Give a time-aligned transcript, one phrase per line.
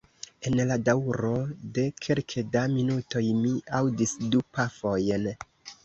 [0.49, 1.33] En la daŭro
[1.77, 5.35] de kelke da minutoj mi aŭdis du pafojn.